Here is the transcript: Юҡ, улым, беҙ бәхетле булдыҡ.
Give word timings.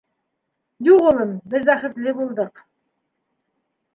Юҡ, 0.85 1.03
улым, 1.09 1.35
беҙ 1.51 1.67
бәхетле 1.69 2.15
булдыҡ. 2.21 2.65